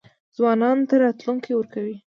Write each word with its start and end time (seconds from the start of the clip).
ځوانانو 0.35 0.87
ته 0.89 0.95
راتلونکی 1.05 1.51
ورکوي. 1.55 1.95